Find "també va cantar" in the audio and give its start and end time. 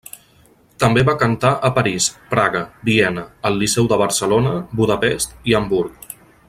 0.83-1.51